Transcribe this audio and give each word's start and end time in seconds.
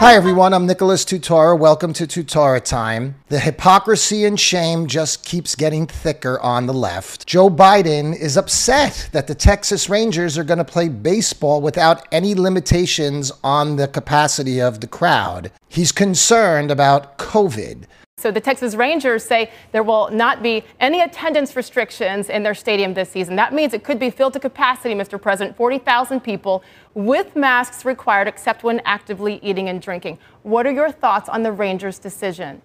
Hi, 0.00 0.14
everyone. 0.14 0.54
I'm 0.54 0.64
Nicholas 0.64 1.04
Tutora. 1.04 1.58
Welcome 1.58 1.92
to 1.92 2.06
Tutora 2.06 2.64
Time. 2.64 3.16
The 3.28 3.38
hypocrisy 3.38 4.24
and 4.24 4.40
shame 4.40 4.86
just 4.86 5.26
keeps 5.26 5.54
getting 5.54 5.86
thicker 5.86 6.40
on 6.40 6.64
the 6.64 6.72
left. 6.72 7.26
Joe 7.26 7.50
Biden 7.50 8.18
is 8.18 8.38
upset 8.38 9.10
that 9.12 9.26
the 9.26 9.34
Texas 9.34 9.90
Rangers 9.90 10.38
are 10.38 10.42
going 10.42 10.56
to 10.56 10.64
play 10.64 10.88
baseball 10.88 11.60
without 11.60 12.08
any 12.10 12.34
limitations 12.34 13.30
on 13.44 13.76
the 13.76 13.88
capacity 13.88 14.58
of 14.58 14.80
the 14.80 14.86
crowd. 14.86 15.52
He's 15.68 15.92
concerned 15.92 16.70
about 16.70 17.18
COVID. 17.18 17.84
So 18.20 18.30
the 18.30 18.40
Texas 18.40 18.74
Rangers 18.74 19.24
say 19.24 19.50
there 19.72 19.82
will 19.82 20.10
not 20.10 20.42
be 20.42 20.62
any 20.78 21.00
attendance 21.00 21.56
restrictions 21.56 22.28
in 22.28 22.42
their 22.42 22.54
stadium 22.54 22.94
this 22.94 23.08
season. 23.08 23.36
That 23.36 23.54
means 23.54 23.72
it 23.72 23.82
could 23.82 23.98
be 23.98 24.10
filled 24.10 24.34
to 24.34 24.40
capacity, 24.40 24.94
Mr. 24.94 25.20
President, 25.20 25.56
40,000 25.56 26.20
people 26.20 26.62
with 26.94 27.34
masks 27.34 27.84
required 27.84 28.28
except 28.28 28.62
when 28.62 28.80
actively 28.84 29.40
eating 29.42 29.68
and 29.68 29.80
drinking. 29.80 30.18
What 30.42 30.66
are 30.66 30.72
your 30.72 30.90
thoughts 30.90 31.28
on 31.28 31.42
the 31.42 31.52
Rangers' 31.52 31.98
decision? 31.98 32.60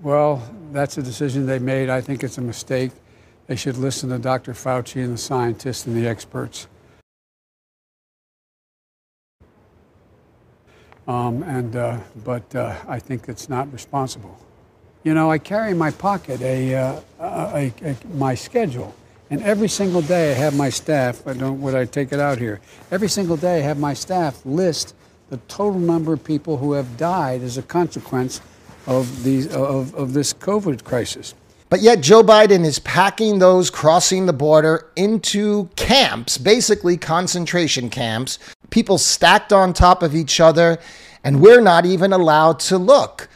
Well, 0.00 0.42
that's 0.72 0.96
a 0.96 1.02
decision 1.02 1.46
they 1.46 1.58
made. 1.58 1.90
I 1.90 2.00
think 2.00 2.22
it's 2.22 2.38
a 2.38 2.42
mistake. 2.42 2.92
They 3.48 3.56
should 3.56 3.76
listen 3.76 4.10
to 4.10 4.18
Dr. 4.18 4.52
Fauci 4.52 5.02
and 5.02 5.14
the 5.14 5.18
scientists 5.18 5.86
and 5.86 5.96
the 5.96 6.06
experts. 6.06 6.68
Um, 11.10 11.42
and, 11.42 11.74
uh, 11.74 11.98
but 12.24 12.54
uh, 12.54 12.76
I 12.86 13.00
think 13.00 13.28
it's 13.28 13.48
not 13.48 13.72
responsible. 13.72 14.38
You 15.02 15.12
know, 15.12 15.28
I 15.28 15.38
carry 15.38 15.72
in 15.72 15.78
my 15.78 15.90
pocket 15.90 16.40
a, 16.40 16.72
uh, 16.72 17.00
a, 17.18 17.72
a, 17.82 17.96
my 18.14 18.36
schedule, 18.36 18.94
and 19.28 19.42
every 19.42 19.66
single 19.66 20.02
day 20.02 20.30
I 20.30 20.34
have 20.34 20.56
my 20.56 20.70
staff. 20.70 21.26
I 21.26 21.32
don't. 21.32 21.60
Would 21.62 21.74
I 21.74 21.84
take 21.84 22.12
it 22.12 22.20
out 22.20 22.38
here? 22.38 22.60
Every 22.92 23.08
single 23.08 23.36
day 23.36 23.58
I 23.58 23.62
have 23.62 23.80
my 23.80 23.92
staff 23.92 24.40
list 24.44 24.94
the 25.30 25.38
total 25.48 25.80
number 25.80 26.12
of 26.12 26.22
people 26.22 26.58
who 26.58 26.74
have 26.74 26.96
died 26.96 27.42
as 27.42 27.58
a 27.58 27.62
consequence 27.62 28.40
of 28.86 29.24
these 29.24 29.52
of, 29.52 29.92
of 29.96 30.12
this 30.12 30.32
COVID 30.32 30.84
crisis. 30.84 31.34
But 31.70 31.82
yet, 31.82 32.00
Joe 32.00 32.24
Biden 32.24 32.64
is 32.64 32.80
packing 32.80 33.38
those 33.38 33.70
crossing 33.70 34.26
the 34.26 34.32
border 34.32 34.90
into 34.96 35.70
camps, 35.76 36.36
basically 36.36 36.96
concentration 36.96 37.88
camps, 37.90 38.40
people 38.70 38.98
stacked 38.98 39.52
on 39.52 39.72
top 39.72 40.02
of 40.02 40.16
each 40.16 40.40
other, 40.40 40.78
and 41.22 41.40
we're 41.40 41.60
not 41.60 41.86
even 41.86 42.12
allowed 42.12 42.58
to 42.60 42.76
look. 42.76 43.28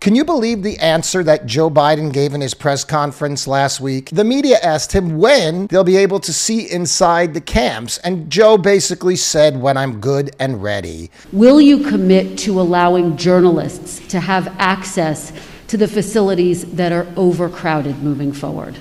Can 0.00 0.14
you 0.14 0.24
believe 0.24 0.62
the 0.62 0.78
answer 0.78 1.22
that 1.24 1.44
Joe 1.46 1.68
Biden 1.68 2.12
gave 2.12 2.32
in 2.32 2.40
his 2.40 2.54
press 2.54 2.82
conference 2.82 3.46
last 3.46 3.80
week? 3.80 4.08
The 4.10 4.24
media 4.24 4.58
asked 4.62 4.92
him 4.92 5.18
when 5.18 5.66
they'll 5.66 5.84
be 5.84 5.96
able 5.96 6.20
to 6.20 6.32
see 6.32 6.70
inside 6.70 7.34
the 7.34 7.40
camps, 7.42 7.98
and 7.98 8.30
Joe 8.30 8.56
basically 8.56 9.16
said, 9.16 9.60
When 9.60 9.76
I'm 9.76 10.00
good 10.00 10.34
and 10.38 10.62
ready. 10.62 11.10
Will 11.32 11.60
you 11.60 11.86
commit 11.88 12.38
to 12.38 12.58
allowing 12.58 13.18
journalists 13.18 14.06
to 14.08 14.20
have 14.20 14.54
access 14.58 15.32
to 15.68 15.76
the 15.76 15.88
facilities 15.88 16.64
that 16.72 16.92
are 16.92 17.06
overcrowded 17.16 18.02
moving 18.02 18.32
forward? 18.32 18.78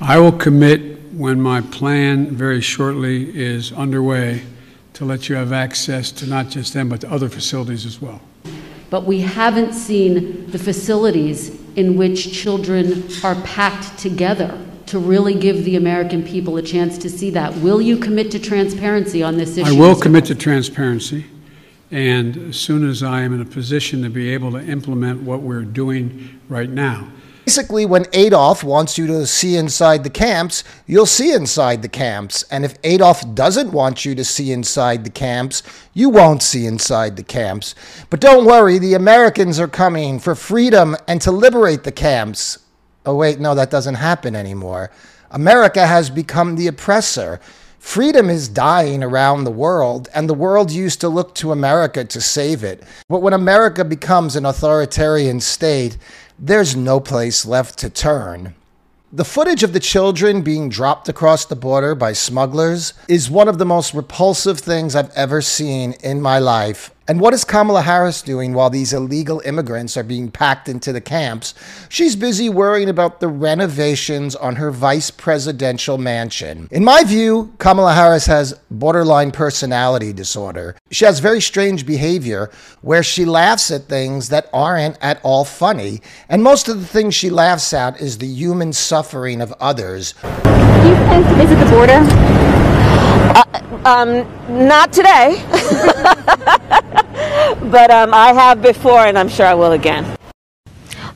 I 0.00 0.18
will 0.18 0.32
commit 0.32 1.12
when 1.12 1.40
my 1.40 1.60
plan 1.60 2.34
very 2.36 2.60
shortly 2.60 3.36
is 3.36 3.72
underway 3.72 4.42
to 4.94 5.04
let 5.04 5.28
you 5.28 5.34
have 5.36 5.52
access 5.52 6.10
to 6.12 6.26
not 6.26 6.48
just 6.48 6.74
them, 6.74 6.88
but 6.88 7.00
to 7.02 7.10
other 7.10 7.28
facilities 7.28 7.86
as 7.86 8.00
well. 8.00 8.20
But 8.90 9.04
we 9.04 9.20
haven't 9.20 9.74
seen 9.74 10.50
the 10.50 10.58
facilities 10.58 11.50
in 11.76 11.96
which 11.96 12.32
children 12.32 13.08
are 13.22 13.34
packed 13.42 13.98
together 13.98 14.58
to 14.86 14.98
really 14.98 15.34
give 15.34 15.64
the 15.64 15.76
American 15.76 16.24
people 16.24 16.56
a 16.56 16.62
chance 16.62 16.96
to 16.98 17.10
see 17.10 17.30
that. 17.30 17.54
Will 17.56 17.80
you 17.80 17.98
commit 17.98 18.30
to 18.30 18.38
transparency 18.38 19.22
on 19.22 19.36
this 19.36 19.56
issue? 19.58 19.74
I 19.74 19.78
will 19.78 19.94
commit 19.94 20.24
to 20.26 20.34
transparency. 20.34 21.26
And 21.90 22.36
as 22.50 22.56
soon 22.56 22.88
as 22.88 23.02
I 23.02 23.22
am 23.22 23.32
in 23.32 23.40
a 23.40 23.46
position 23.46 24.02
to 24.02 24.10
be 24.10 24.32
able 24.34 24.52
to 24.52 24.58
implement 24.58 25.22
what 25.22 25.40
we're 25.40 25.62
doing 25.62 26.40
right 26.48 26.68
now, 26.68 27.08
Basically, 27.48 27.86
when 27.86 28.04
Adolf 28.12 28.62
wants 28.62 28.98
you 28.98 29.06
to 29.06 29.26
see 29.26 29.56
inside 29.56 30.04
the 30.04 30.10
camps, 30.10 30.64
you'll 30.86 31.06
see 31.06 31.32
inside 31.32 31.80
the 31.80 31.88
camps. 31.88 32.42
And 32.50 32.62
if 32.62 32.74
Adolf 32.84 33.34
doesn't 33.34 33.72
want 33.72 34.04
you 34.04 34.14
to 34.16 34.22
see 34.22 34.52
inside 34.52 35.02
the 35.02 35.08
camps, 35.08 35.62
you 35.94 36.10
won't 36.10 36.42
see 36.42 36.66
inside 36.66 37.16
the 37.16 37.22
camps. 37.22 37.74
But 38.10 38.20
don't 38.20 38.44
worry, 38.44 38.78
the 38.78 38.92
Americans 38.92 39.58
are 39.58 39.66
coming 39.66 40.18
for 40.18 40.34
freedom 40.34 40.94
and 41.06 41.22
to 41.22 41.32
liberate 41.32 41.84
the 41.84 41.90
camps. 41.90 42.58
Oh, 43.06 43.14
wait, 43.14 43.40
no, 43.40 43.54
that 43.54 43.70
doesn't 43.70 43.94
happen 43.94 44.36
anymore. 44.36 44.90
America 45.30 45.86
has 45.86 46.10
become 46.10 46.56
the 46.56 46.66
oppressor. 46.66 47.40
Freedom 47.78 48.28
is 48.28 48.48
dying 48.48 49.02
around 49.02 49.44
the 49.44 49.50
world, 49.50 50.08
and 50.14 50.28
the 50.28 50.34
world 50.34 50.70
used 50.70 51.00
to 51.00 51.08
look 51.08 51.34
to 51.36 51.52
America 51.52 52.04
to 52.04 52.20
save 52.20 52.64
it. 52.64 52.82
But 53.08 53.22
when 53.22 53.32
America 53.32 53.84
becomes 53.84 54.36
an 54.36 54.44
authoritarian 54.44 55.40
state, 55.40 55.96
there's 56.38 56.76
no 56.76 57.00
place 57.00 57.46
left 57.46 57.78
to 57.78 57.90
turn. 57.90 58.54
The 59.10 59.24
footage 59.24 59.62
of 59.62 59.72
the 59.72 59.80
children 59.80 60.42
being 60.42 60.68
dropped 60.68 61.08
across 61.08 61.46
the 61.46 61.56
border 61.56 61.94
by 61.94 62.12
smugglers 62.12 62.92
is 63.08 63.30
one 63.30 63.48
of 63.48 63.56
the 63.56 63.64
most 63.64 63.94
repulsive 63.94 64.58
things 64.58 64.94
I've 64.94 65.10
ever 65.16 65.40
seen 65.40 65.94
in 66.02 66.20
my 66.20 66.38
life. 66.38 66.90
And 67.10 67.22
what 67.22 67.32
is 67.32 67.42
Kamala 67.42 67.80
Harris 67.80 68.20
doing 68.20 68.52
while 68.52 68.68
these 68.68 68.92
illegal 68.92 69.40
immigrants 69.46 69.96
are 69.96 70.02
being 70.02 70.30
packed 70.30 70.68
into 70.68 70.92
the 70.92 71.00
camps? 71.00 71.54
She's 71.88 72.14
busy 72.14 72.50
worrying 72.50 72.90
about 72.90 73.20
the 73.20 73.28
renovations 73.28 74.36
on 74.36 74.56
her 74.56 74.70
vice 74.70 75.10
presidential 75.10 75.96
mansion. 75.96 76.68
In 76.70 76.84
my 76.84 77.04
view, 77.04 77.54
Kamala 77.56 77.94
Harris 77.94 78.26
has 78.26 78.60
borderline 78.70 79.30
personality 79.30 80.12
disorder. 80.12 80.76
She 80.90 81.06
has 81.06 81.18
very 81.18 81.40
strange 81.40 81.86
behavior 81.86 82.50
where 82.82 83.02
she 83.02 83.24
laughs 83.24 83.70
at 83.70 83.84
things 83.84 84.28
that 84.28 84.50
aren't 84.52 84.98
at 85.00 85.18
all 85.22 85.46
funny. 85.46 86.02
And 86.28 86.42
most 86.42 86.68
of 86.68 86.78
the 86.78 86.86
things 86.86 87.14
she 87.14 87.30
laughs 87.30 87.72
at 87.72 87.98
is 88.02 88.18
the 88.18 88.26
human 88.26 88.74
suffering 88.74 89.40
of 89.40 89.54
others. 89.60 90.12
Do 90.12 90.18
you 90.28 90.94
plan 91.06 91.22
to 91.22 91.34
visit 91.36 91.56
the 91.56 91.70
border? 91.70 92.00
Uh, 93.34 93.44
um, 93.86 94.68
not 94.68 94.92
today. 94.92 95.42
but 97.70 97.90
um, 97.90 98.14
I 98.14 98.32
have 98.32 98.62
before, 98.62 99.00
and 99.00 99.18
I'm 99.18 99.28
sure 99.28 99.46
I 99.46 99.54
will 99.54 99.72
again. 99.72 100.16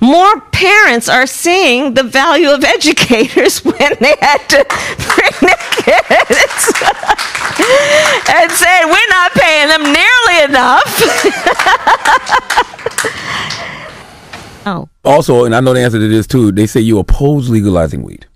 More 0.00 0.40
parents 0.40 1.08
are 1.08 1.28
seeing 1.28 1.94
the 1.94 2.02
value 2.02 2.50
of 2.50 2.64
educators 2.64 3.58
when 3.64 3.92
they 4.00 4.16
had 4.20 4.38
to 4.48 4.66
bring 4.66 5.32
their 5.40 5.62
kids 5.78 6.72
and 8.34 8.50
saying, 8.50 8.88
We're 8.88 9.10
not 9.10 9.32
paying 9.32 9.68
them 9.68 9.82
nearly 9.84 10.42
enough. 10.44 11.02
oh. 14.66 14.88
Also, 15.04 15.44
and 15.44 15.54
I 15.54 15.60
know 15.60 15.72
the 15.72 15.82
answer 15.82 16.00
to 16.00 16.08
this 16.08 16.26
too, 16.26 16.50
they 16.50 16.66
say 16.66 16.80
you 16.80 16.98
oppose 16.98 17.48
legalizing 17.48 18.02
weed. 18.02 18.26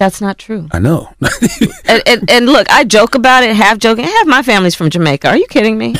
That's 0.00 0.22
not 0.22 0.38
true. 0.38 0.66
I 0.72 0.78
know. 0.78 1.12
and, 1.84 2.02
and, 2.06 2.30
and, 2.30 2.46
look, 2.46 2.66
I 2.70 2.84
joke 2.84 3.14
about 3.14 3.44
it, 3.44 3.54
half 3.54 3.76
joking. 3.76 4.06
Half 4.06 4.26
my 4.26 4.42
family's 4.42 4.74
from 4.74 4.88
Jamaica. 4.88 5.28
Are 5.28 5.36
you 5.36 5.46
kidding 5.46 5.76
me? 5.76 5.92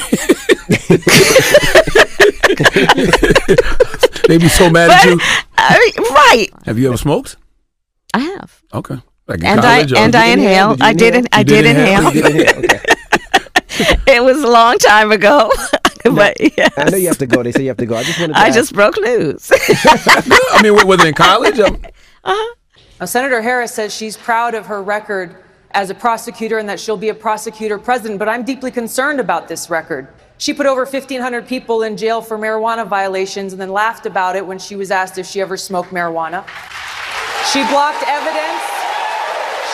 they 4.27 4.39
be 4.39 4.49
so 4.49 4.71
mad 4.71 4.89
but, 4.89 4.97
at 4.97 5.05
you. 5.05 5.21
Uh, 5.59 5.77
right. 6.15 6.49
Have 6.65 6.79
you 6.79 6.89
ever 6.89 6.97
smoked? 6.97 7.37
I 8.15 8.21
have. 8.21 8.63
Okay. 8.73 8.97
Like 9.27 9.45
and 9.45 9.61
I 9.61 9.81
and 9.81 10.15
I 10.15 10.29
inhale. 10.29 10.79
I 10.81 10.95
did. 10.95 11.15
In, 11.15 11.29
I 11.31 11.43
did, 11.43 11.67
inhale. 11.67 12.07
Okay. 13.83 14.15
it 14.15 14.25
was 14.25 14.43
a 14.43 14.49
long 14.49 14.79
time 14.79 15.13
ago. 15.13 15.51
but 16.05 16.41
yes. 16.57 16.73
I 16.79 16.89
know 16.89 16.97
you 16.97 17.09
have 17.09 17.19
to 17.19 17.27
go. 17.27 17.43
They 17.43 17.53
say 17.53 17.65
you 17.65 17.69
have 17.69 17.77
to 17.77 17.85
go. 17.85 17.97
I 17.97 18.05
just 18.05 18.19
wanted. 18.19 18.35
I 18.35 18.47
ask. 18.47 18.55
just 18.55 18.73
broke 18.73 18.97
news. 18.99 19.53
I 19.53 20.61
mean, 20.63 20.73
was 20.87 21.01
it 21.01 21.09
in 21.09 21.13
college? 21.15 21.61
Um, 21.61 21.77
uh-huh. 22.25 22.55
Now, 23.01 23.07
Senator 23.07 23.41
Harris 23.41 23.73
says 23.73 23.95
she's 23.95 24.15
proud 24.15 24.55
of 24.55 24.67
her 24.67 24.83
record 24.83 25.37
as 25.71 25.89
a 25.89 25.95
prosecutor 25.95 26.59
and 26.59 26.69
that 26.69 26.79
she'll 26.79 26.99
be 26.99 27.09
a 27.09 27.15
prosecutor 27.15 27.79
president, 27.79 28.19
but 28.19 28.29
I'm 28.29 28.45
deeply 28.45 28.71
concerned 28.71 29.21
about 29.21 29.49
this 29.49 29.71
record. 29.71 30.09
She 30.37 30.53
put 30.53 30.67
over 30.67 30.85
1,500 30.85 31.47
people 31.47 31.83
in 31.83 31.97
jail 31.97 32.21
for 32.21 32.37
marijuana 32.39 32.87
violations 32.87 33.53
and 33.53 33.61
then 33.61 33.71
laughed 33.73 34.05
about 34.05 34.37
it 34.37 34.47
when 34.47 34.59
she 34.59 34.77
was 34.77 34.91
asked 34.91 35.17
if 35.17 35.27
she 35.27 35.41
ever 35.41 35.57
smoked 35.57 35.91
marijuana. 35.91 36.47
She 37.51 37.63
blocked 37.71 38.05
evidence. 38.07 38.80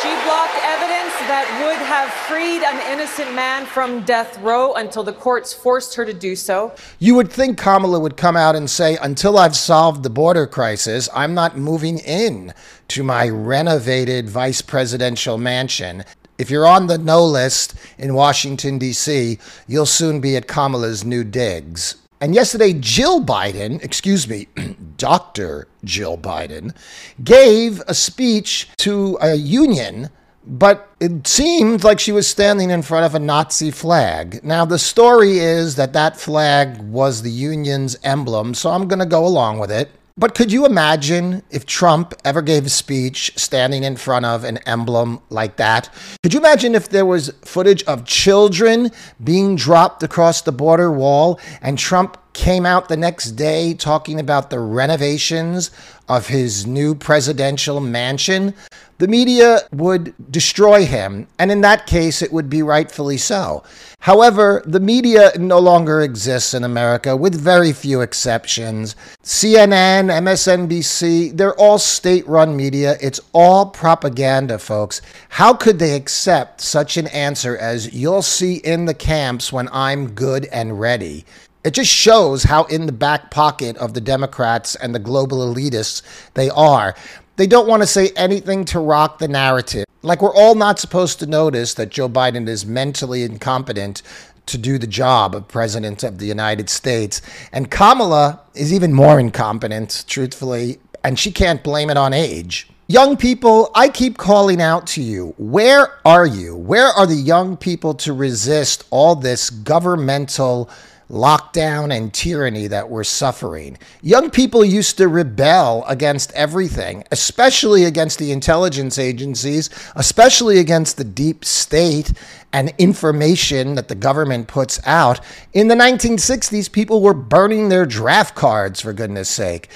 She 0.06 0.14
blocked 0.23 0.55
evidence 0.62 1.14
that 1.26 1.49
would 1.64 1.85
have 1.85 2.12
freed 2.29 2.62
an 2.62 2.93
innocent 2.93 3.35
man 3.35 3.67
from 3.67 4.05
death 4.05 4.38
row 4.38 4.75
until 4.75 5.03
the 5.03 5.12
courts 5.12 5.53
forced 5.53 5.97
her 5.97 6.05
to 6.05 6.12
do 6.12 6.37
so. 6.37 6.73
You 7.00 7.17
would 7.17 7.32
think 7.32 7.58
Kamala 7.58 7.99
would 7.99 8.17
come 8.17 8.37
out 8.37 8.55
and 8.55 8.70
say, 8.70 8.97
until 9.03 9.37
I've 9.37 9.56
solved 9.56 10.05
the 10.05 10.11
border 10.11 10.47
crisis, 10.47 11.08
I'm 11.12 11.35
not 11.35 11.58
moving 11.58 11.99
in 11.99 12.55
to 12.87 13.03
my 13.03 13.29
renovated 13.29 14.31
vice 14.31 14.62
presidential 14.62 15.38
mansion. 15.38 16.05
If 16.38 16.50
you're 16.50 16.69
on 16.69 16.87
the 16.87 16.99
no 16.99 17.25
list 17.25 17.75
in 17.99 18.14
Washington, 18.14 18.79
D.C., 18.79 19.41
you'll 19.67 19.87
soon 19.87 20.20
be 20.20 20.37
at 20.37 20.47
Kamala's 20.47 21.05
new 21.05 21.25
digs. 21.25 21.97
And 22.21 22.35
yesterday, 22.35 22.73
Jill 22.73 23.23
Biden, 23.23 23.83
excuse 23.83 24.27
me, 24.27 24.49
Dr. 24.97 25.69
Jill 25.85 26.17
Biden, 26.17 26.75
gave 27.23 27.83
a 27.87 27.95
speech 27.95 28.69
to 28.79 29.19
a 29.21 29.35
union 29.35 30.11
but 30.47 30.89
it 31.01 31.27
seemed 31.27 31.83
like 31.83 31.99
she 31.99 32.13
was 32.13 32.29
standing 32.29 32.71
in 32.71 32.83
front 32.83 33.05
of 33.05 33.15
a 33.15 33.19
Nazi 33.19 33.73
flag. 33.73 34.41
Now, 34.45 34.65
the 34.65 34.79
story 34.79 35.39
is 35.39 35.75
that 35.75 35.93
that 35.95 36.17
flag 36.17 36.79
was 36.79 37.23
the 37.23 37.31
Union's 37.31 37.97
emblem, 38.05 38.55
so 38.55 38.71
I'm 38.71 38.87
going 38.87 39.01
to 39.01 39.07
go 39.07 39.27
along 39.27 39.59
with 39.59 39.73
it. 39.73 39.91
But 40.19 40.35
could 40.35 40.51
you 40.51 40.65
imagine 40.65 41.43
if 41.51 41.67
Trump 41.67 42.15
ever 42.25 42.41
gave 42.41 42.65
a 42.65 42.71
speech 42.71 43.33
standing 43.37 43.85
in 43.85 43.97
front 43.97 44.25
of 44.25 44.45
an 44.45 44.57
emblem 44.67 45.21
like 45.29 45.57
that? 45.57 45.91
Could 46.23 46.33
you 46.33 46.41
imagine 46.41 46.75
if 46.75 46.89
there 46.89 47.05
was 47.05 47.35
footage 47.45 47.83
of 47.85 48.07
children 48.07 48.93
being 49.23 49.57
dropped 49.57 50.03
across 50.03 50.41
the 50.41 50.53
border 50.53 50.91
wall 50.91 51.39
and 51.61 51.79
Trump 51.79 52.17
came 52.37 52.67
out 52.67 52.88
the 52.88 52.97
next 52.99 53.33
day 53.33 53.73
talking 53.73 54.21
about 54.21 54.50
the 54.50 54.61
renovations 54.61 55.71
of 56.06 56.29
his 56.29 56.67
new 56.67 56.94
presidential 56.94 57.81
mansion? 57.81 58.55
the 58.99 59.09
media 59.09 59.61
would 59.73 60.15
destroy 60.31 60.87
him, 60.87 61.27
and 61.38 61.53
in 61.53 61.61
that 61.61 61.87
case, 61.87 62.23
it 62.23 62.33
would 62.33 62.49
be 62.49 62.62
rightfully 62.62 63.19
so. 63.19 63.62
However, 64.00 64.62
the 64.65 64.81
media 64.81 65.33
no 65.38 65.59
longer 65.59 66.00
exists 66.00 66.55
in 66.55 66.65
America, 66.65 67.15
with 67.15 67.35
very 67.35 67.73
few 67.73 68.00
exceptions. 68.00 68.97
CNN, 69.23 70.11
MSNBC, 70.11 71.37
they're 71.37 71.55
all 71.56 71.79
state 71.79 72.27
run 72.27 72.56
media. 72.56 72.97
It's 73.00 73.21
all 73.33 73.67
propaganda, 73.67 74.59
folks. 74.59 75.03
How 75.29 75.53
could 75.53 75.79
they 75.79 75.94
accept 75.94 76.62
such 76.62 76.97
an 76.97 77.09
answer 77.09 77.56
as, 77.56 77.93
you'll 77.93 78.23
see 78.23 78.56
in 78.56 78.87
the 78.87 78.94
camps 78.94 79.53
when 79.53 79.69
I'm 79.73 80.11
good 80.12 80.47
and 80.47 80.81
ready? 80.81 81.27
It 81.67 81.75
just 81.75 81.91
shows 81.91 82.45
how 82.45 82.63
in 82.67 82.87
the 82.87 82.93
back 82.93 83.33
pocket 83.33 83.77
of 83.79 83.93
the 83.93 84.01
Democrats 84.01 84.77
and 84.77 84.95
the 84.95 85.01
global 85.01 85.39
elitists 85.39 86.01
they 86.35 86.49
are. 86.49 86.95
They 87.35 87.49
don't 87.49 87.67
want 87.67 87.83
to 87.83 87.89
say 87.89 88.11
anything 88.15 88.65
to 88.67 88.79
rock 88.79 89.19
the 89.19 89.27
narrative. 89.27 89.85
Like 90.03 90.23
we're 90.23 90.33
all 90.33 90.55
not 90.55 90.79
supposed 90.79 91.19
to 91.19 91.27
notice 91.27 91.75
that 91.75 91.89
Joe 91.89 92.09
Biden 92.09 92.47
is 92.47 92.65
mentally 92.65 93.25
incompetent 93.25 94.03
to 94.47 94.57
do 94.57 94.79
the 94.79 94.87
job 94.87 95.35
of 95.35 95.49
president 95.49 96.05
of 96.05 96.19
the 96.19 96.27
United 96.27 96.71
States. 96.71 97.21
And 97.53 97.69
Kamala 97.69 98.43
is 98.55 98.73
even 98.73 98.93
more 98.93 99.19
incompetent, 99.19 100.05
truthfully, 100.07 100.79
and 101.03 101.19
she 101.19 101.33
can't 101.33 101.65
blame 101.65 101.91
it 101.91 101.97
on 101.97 102.12
age. 102.12 102.71
Young 102.87 103.17
people, 103.17 103.73
I 103.75 103.89
keep 103.89 104.19
calling 104.19 104.62
out 104.62 104.87
to 104.89 105.03
you. 105.03 105.35
Where 105.37 105.99
are 106.05 106.27
you? 106.27 106.55
Where 106.55 106.87
are 106.87 107.09
the 107.09 107.17
young 107.17 107.57
people 107.57 107.95
to 107.95 108.12
resist 108.12 108.85
all 108.93 109.17
this 109.17 109.51
governmental 109.51 110.71
lockdown 111.11 111.97
and 111.97 112.12
tyranny 112.12 112.67
that 112.67 112.88
we're 112.88 113.05
suffering. 113.05 113.79
Young 114.03 114.31
people 114.31 114.64
used 114.64 114.97
to 114.99 115.08
rebel 115.08 115.85
against 115.87 116.32
everything, 116.32 117.05
especially 117.12 117.85
against 117.85 118.19
the 118.19 118.32
intelligence 118.32 118.99
agencies, 118.99 119.70
especially 119.94 120.58
against 120.58 120.97
the 120.97 121.05
deep 121.05 121.44
state 121.44 122.12
and 122.53 122.73
information 122.79 123.75
that 123.75 123.88
the 123.88 123.94
government 123.94 124.49
puts 124.49 124.81
out. 124.87 125.20
In 125.53 125.69
the 125.69 125.75
1960s, 125.75 126.70
people 126.70 127.00
were 127.00 127.14
burning 127.14 127.69
their 127.69 127.87
draft 127.87 128.35
cards, 128.35 128.81
for 128.81 128.93
goodness 128.93 129.29
sake. 129.29 129.69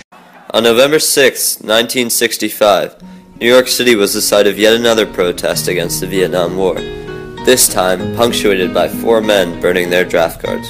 On 0.53 0.65
November 0.65 0.99
6, 0.99 1.57
1965, 1.59 3.03
New 3.41 3.49
York 3.49 3.69
City 3.69 3.95
was 3.95 4.15
the 4.15 4.21
site 4.21 4.47
of 4.47 4.59
yet 4.59 4.75
another 4.75 5.07
protest 5.07 5.69
against 5.69 6.01
the 6.01 6.07
Vietnam 6.07 6.57
War, 6.57 6.75
this 7.45 7.73
time 7.73 8.17
punctuated 8.17 8.75
by 8.75 8.89
four 8.89 9.21
men 9.21 9.61
burning 9.61 9.91
their 9.91 10.05
draft 10.05 10.43
cards. 10.43 10.69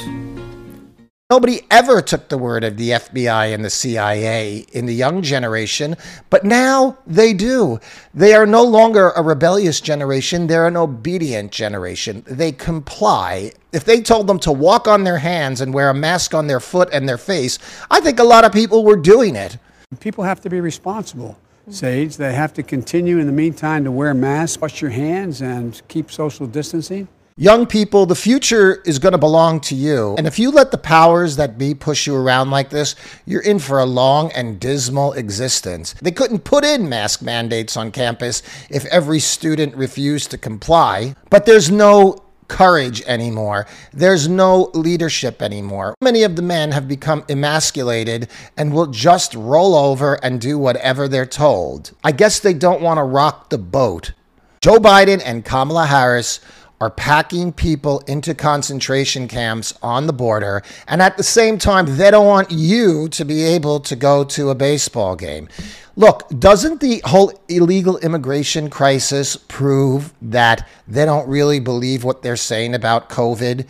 Nobody 1.31 1.61
ever 1.71 2.03
took 2.03 2.29
the 2.29 2.37
word 2.37 2.65
of 2.65 2.77
the 2.77 2.91
FBI 2.91 3.55
and 3.55 3.65
the 3.65 3.71
CIA 3.71 4.67
in 4.73 4.87
the 4.87 4.95
young 4.95 5.23
generation, 5.23 5.95
but 6.29 6.43
now 6.43 6.99
they 7.07 7.33
do. 7.33 7.79
They 8.13 8.35
are 8.35 8.47
no 8.47 8.65
longer 8.65 9.11
a 9.11 9.23
rebellious 9.23 9.81
generation, 9.81 10.49
they're 10.49 10.67
an 10.67 10.77
obedient 10.77 11.53
generation. 11.53 12.25
They 12.27 12.51
comply. 12.51 13.53
If 13.71 13.85
they 13.85 14.01
told 14.01 14.27
them 14.27 14.41
to 14.41 14.51
walk 14.51 14.89
on 14.89 15.05
their 15.05 15.19
hands 15.19 15.61
and 15.61 15.73
wear 15.73 15.91
a 15.91 15.95
mask 15.95 16.35
on 16.35 16.49
their 16.49 16.59
foot 16.59 16.89
and 16.93 17.09
their 17.09 17.17
face, 17.17 17.61
I 17.93 18.01
think 18.01 18.19
a 18.19 18.25
lot 18.25 18.45
of 18.45 18.51
people 18.51 18.85
were 18.85 18.97
doing 18.97 19.37
it. 19.37 19.57
People 20.01 20.25
have 20.25 20.41
to 20.41 20.51
be 20.51 20.61
responsible. 20.61 21.39
Sage, 21.69 22.17
they 22.17 22.33
have 22.33 22.53
to 22.55 22.65
continue 22.65 23.19
in 23.19 23.27
the 23.27 23.33
meantime 23.33 23.85
to 23.85 23.93
wear 23.93 24.13
masks, 24.15 24.61
wash 24.61 24.83
your 24.83 24.91
hands, 24.91 25.41
and 25.41 25.81
keep 25.87 26.11
social 26.11 26.49
distancing. 26.49 27.07
Young 27.41 27.65
people, 27.65 28.05
the 28.05 28.15
future 28.15 28.83
is 28.85 28.99
going 28.99 29.13
to 29.13 29.19
belong 29.19 29.61
to 29.61 29.75
you. 29.75 30.15
And 30.19 30.27
if 30.27 30.39
you 30.39 30.51
let 30.51 30.73
the 30.73 30.77
powers 30.77 31.37
that 31.37 31.57
be 31.57 31.73
push 31.73 32.07
you 32.07 32.15
around 32.15 32.51
like 32.51 32.69
this, 32.69 32.95
you're 33.25 33.41
in 33.41 33.59
for 33.59 33.79
a 33.79 33.87
long 33.87 34.31
and 34.33 34.61
dismal 34.61 35.15
existence. 35.15 35.95
They 36.03 36.11
couldn't 36.11 36.41
put 36.41 36.67
in 36.67 36.87
mask 36.87 37.23
mandates 37.23 37.79
on 37.79 37.93
campus 37.93 38.43
if 38.69 38.85
every 38.85 39.21
student 39.21 39.75
refused 39.75 40.31
to 40.33 40.37
comply. 40.37 41.15
But 41.31 41.47
there's 41.47 41.71
no 41.71 42.19
courage 42.49 43.01
anymore. 43.07 43.67
There's 43.91 44.29
no 44.29 44.71
leadership 44.75 45.41
anymore. 45.41 45.95
Many 46.03 46.25
of 46.25 46.37
the 46.37 46.43
men 46.43 46.73
have 46.73 46.87
become 46.87 47.25
emasculated 47.27 48.29
and 48.59 48.71
will 48.71 48.89
just 48.89 49.35
roll 49.35 49.75
over 49.75 50.23
and 50.23 50.43
do 50.43 50.59
whatever 50.59 51.09
they're 51.09 51.25
told. 51.25 51.93
I 52.05 52.13
guess 52.13 52.39
they 52.39 52.53
don't 52.53 52.83
want 52.83 52.99
to 52.99 53.03
rock 53.03 53.49
the 53.49 53.57
boat. 53.57 54.13
Joe 54.61 54.77
Biden 54.77 55.23
and 55.25 55.43
Kamala 55.43 55.87
Harris 55.87 56.39
are 56.81 56.91
packing 56.91 57.53
people 57.53 57.99
into 58.07 58.35
concentration 58.35 59.29
camps 59.29 59.75
on 59.83 60.07
the 60.07 60.13
border. 60.15 60.63
And 60.89 61.03
at 61.03 61.19
the 61.19 61.23
same 61.23 61.59
time, 61.59 61.99
they 61.99 62.11
don't 62.11 62.27
want 62.27 62.51
you 62.51 63.09
to 63.11 63.25
be 63.27 63.43
able 63.43 63.81
to 63.81 63.95
go 63.95 64.25
to 64.25 64.49
a 64.49 64.55
baseball 64.55 65.15
game. 65.15 65.49
Look, 65.95 66.27
doesn't 66.39 66.81
the 66.81 67.03
whole 67.05 67.35
illegal 67.49 67.99
immigration 67.99 68.71
crisis 68.71 69.37
prove 69.37 70.15
that 70.23 70.67
they 70.89 71.05
don't 71.05 71.29
really 71.29 71.61
believe 71.61 72.03
what 72.03 72.23
they're 72.23 72.37
saying 72.37 72.75
about 72.75 73.11
COVID? 73.11 73.67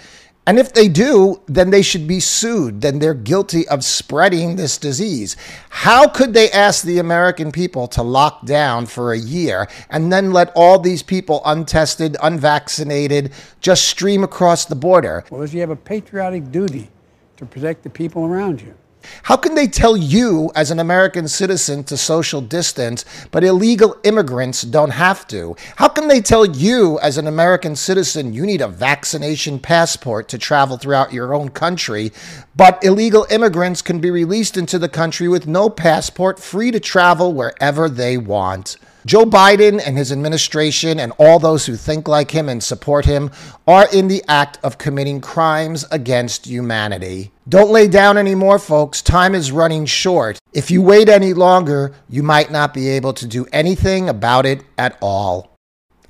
And 0.47 0.59
if 0.59 0.73
they 0.73 0.89
do, 0.89 1.43
then 1.47 1.71
they 1.71 1.83
should 1.83 2.09
be 2.09 2.19
sued. 2.19 2.81
Then 2.81 2.99
they're 2.99 3.15
guilty 3.15 3.69
of 3.69 3.85
spreading 3.85 4.57
this 4.57 4.79
disease. 4.79 5.37
How 5.69 6.09
could 6.09 6.33
they 6.33 6.51
ask 6.51 6.83
the 6.83 6.99
American 6.99 7.53
people 7.53 7.87
to 7.89 8.03
lock 8.03 8.47
down 8.47 8.87
for 8.87 9.13
a 9.13 9.19
year 9.19 9.69
and 9.91 10.13
then 10.13 10.33
let 10.33 10.51
all 10.57 10.79
these 10.79 11.03
people 11.03 11.43
untested, 11.45 12.17
unvaccinated, 12.23 13.33
just 13.61 13.87
stream 13.87 14.25
across 14.25 14.65
the 14.65 14.75
border? 14.75 15.25
Well, 15.31 15.47
you 15.47 15.61
have 15.61 15.71
a 15.71 15.77
patriotic 15.77 16.51
duty 16.51 16.91
to 17.37 17.47
protect 17.47 17.83
the 17.83 17.91
people 17.91 18.25
around 18.25 18.61
you. 18.61 18.75
How 19.23 19.37
can 19.37 19.55
they 19.55 19.67
tell 19.67 19.97
you, 19.97 20.51
as 20.55 20.71
an 20.71 20.79
American 20.79 21.29
citizen, 21.29 21.85
to 21.85 21.97
social 21.97 22.41
distance, 22.41 23.05
but 23.31 23.45
illegal 23.45 23.97
immigrants 24.05 24.63
don't 24.63 24.91
have 24.91 25.27
to? 25.29 25.57
How 25.77 25.89
can 25.89 26.09
they 26.09 26.21
tell 26.21 26.45
you, 26.45 26.99
as 27.01 27.19
an 27.19 27.27
American 27.27 27.77
citizen, 27.77 28.33
you 28.33 28.45
need 28.45 28.61
a 28.61 28.69
vaccination 28.69 29.59
passport 29.59 30.29
to 30.29 30.39
travel 30.39 30.77
throughout 30.77 31.13
your 31.13 31.35
own 31.35 31.51
country, 31.51 32.13
but 32.57 32.83
illegal 32.85 33.27
immigrants 33.31 33.83
can 33.83 34.01
be 34.01 34.11
released 34.11 34.57
into 34.57 34.79
the 34.79 34.89
country 34.89 35.29
with 35.29 35.47
no 35.47 35.71
passport, 35.71 36.39
free 36.39 36.71
to 36.71 36.81
travel 36.81 37.33
wherever 37.33 37.89
they 37.89 38.17
want? 38.17 38.77
Joe 39.07 39.25
Biden 39.25 39.81
and 39.85 39.97
his 39.97 40.13
administration 40.13 41.01
and 41.01 41.13
all 41.19 41.39
those 41.39 41.67
who 41.67 41.77
think 41.77 42.07
like 42.07 42.31
him 42.31 42.49
and 42.49 42.63
support 42.63 43.07
him 43.07 43.31
are 43.67 43.89
in 43.93 44.09
the 44.09 44.23
act 44.29 44.59
of 44.63 44.79
committing 44.79 45.21
crimes 45.21 45.85
against 45.91 46.47
humanity. 46.47 47.33
Don't 47.49 47.71
lay 47.71 47.89
down 47.89 48.19
anymore, 48.19 48.59
folks. 48.59 49.01
Time 49.03 49.35
is 49.35 49.53
running 49.53 49.87
short. 49.87 50.39
If 50.53 50.71
you 50.71 50.83
wait 50.83 51.09
any 51.09 51.33
longer, 51.33 51.95
you 52.09 52.23
might 52.23 52.51
not 52.51 52.75
be 52.75 52.89
able 52.89 53.13
to 53.15 53.27
do 53.27 53.47
anything 53.53 54.09
about 54.09 54.45
it 54.45 54.63
at 54.77 54.99
all. 55.01 55.57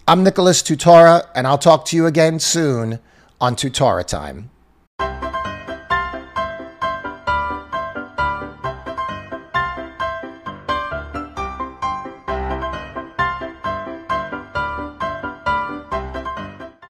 I'm 0.08 0.24
Nicholas 0.24 0.62
Tutora, 0.62 1.28
and 1.36 1.46
I'll 1.46 1.58
talk 1.58 1.84
to 1.86 1.96
you 1.96 2.06
again 2.06 2.40
soon 2.40 2.98
on 3.40 3.54
Tutora 3.54 4.04
Time. 4.04 4.50